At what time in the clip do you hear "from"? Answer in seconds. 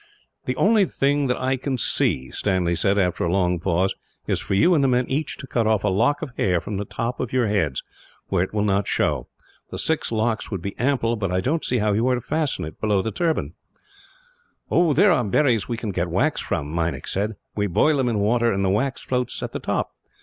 6.59-6.77, 16.41-16.73